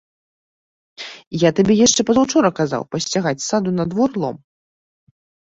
Я 1.43 1.49
табе 1.59 1.73
яшчэ 1.85 2.01
пазаўчора 2.09 2.49
казаў 2.63 2.81
пасцягаць 2.95 3.37
з 3.45 3.47
саду 3.51 3.71
на 3.79 3.85
двор 3.93 4.09
лом. 4.25 4.37